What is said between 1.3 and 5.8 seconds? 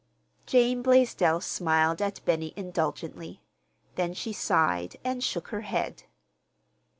smiled at Benny indulgently. Then she sighed and shook her